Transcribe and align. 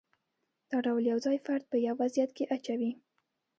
دا 0.69 0.77
ټول 0.85 1.03
یو 1.11 1.19
ځای 1.25 1.37
فرد 1.45 1.63
په 1.71 1.77
یو 1.87 1.95
وضعیت 2.01 2.31
کې 2.37 2.45
اچوي. 2.55 2.91